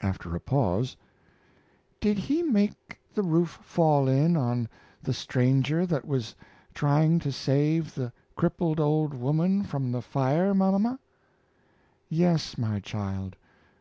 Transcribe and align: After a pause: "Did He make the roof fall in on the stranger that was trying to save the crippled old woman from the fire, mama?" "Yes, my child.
After 0.00 0.36
a 0.36 0.40
pause: 0.40 0.96
"Did 2.00 2.18
He 2.18 2.40
make 2.40 3.00
the 3.12 3.24
roof 3.24 3.58
fall 3.64 4.06
in 4.06 4.36
on 4.36 4.68
the 5.02 5.12
stranger 5.12 5.84
that 5.86 6.06
was 6.06 6.36
trying 6.72 7.18
to 7.18 7.32
save 7.32 7.96
the 7.96 8.12
crippled 8.36 8.78
old 8.78 9.12
woman 9.12 9.64
from 9.64 9.90
the 9.90 10.02
fire, 10.02 10.54
mama?" 10.54 11.00
"Yes, 12.08 12.56
my 12.58 12.78
child. 12.78 13.34